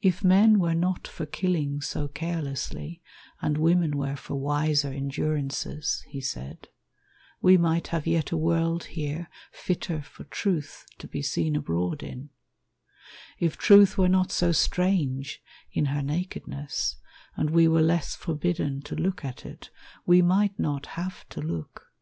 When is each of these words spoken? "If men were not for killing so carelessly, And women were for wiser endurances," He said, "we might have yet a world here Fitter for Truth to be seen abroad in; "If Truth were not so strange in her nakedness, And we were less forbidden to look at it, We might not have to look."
"If 0.00 0.24
men 0.24 0.58
were 0.58 0.74
not 0.74 1.06
for 1.06 1.26
killing 1.26 1.82
so 1.82 2.08
carelessly, 2.08 3.02
And 3.42 3.58
women 3.58 3.94
were 3.98 4.16
for 4.16 4.36
wiser 4.36 4.88
endurances," 4.90 6.02
He 6.08 6.22
said, 6.22 6.68
"we 7.42 7.58
might 7.58 7.88
have 7.88 8.06
yet 8.06 8.30
a 8.32 8.38
world 8.38 8.84
here 8.84 9.28
Fitter 9.52 10.00
for 10.00 10.24
Truth 10.24 10.86
to 10.96 11.06
be 11.06 11.20
seen 11.20 11.56
abroad 11.56 12.02
in; 12.02 12.30
"If 13.38 13.58
Truth 13.58 13.98
were 13.98 14.08
not 14.08 14.32
so 14.32 14.50
strange 14.50 15.42
in 15.70 15.84
her 15.92 16.00
nakedness, 16.00 16.96
And 17.36 17.50
we 17.50 17.68
were 17.68 17.82
less 17.82 18.16
forbidden 18.16 18.80
to 18.84 18.94
look 18.94 19.26
at 19.26 19.44
it, 19.44 19.68
We 20.06 20.22
might 20.22 20.58
not 20.58 20.86
have 20.96 21.28
to 21.28 21.42
look." 21.42 21.92